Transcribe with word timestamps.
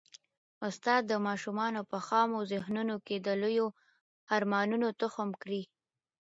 استاد 0.67 1.01
د 1.07 1.13
ماشومانو 1.27 1.81
په 1.91 1.97
خامو 2.07 2.39
ذهنونو 2.51 2.95
کي 3.07 3.15
د 3.19 3.27
لویو 3.41 3.67
ارمانونو 4.35 4.87
تخم 5.01 5.29
کري. 5.41 5.63